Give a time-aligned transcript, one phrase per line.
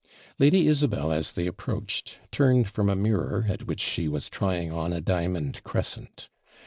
[0.39, 4.91] Lady Isabel, as they approached, turned from a mirror, at which she was trying on
[4.91, 6.27] a diamond crescent.